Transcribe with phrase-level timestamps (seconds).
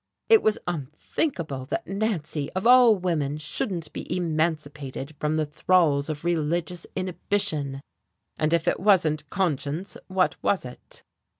[0.29, 6.25] It was unthinkable that Nancy of all women shouldn't be emancipated from the thralls of
[6.25, 7.81] religious inhibition!
[8.35, 11.03] And if it wasn't "conscience," what was it?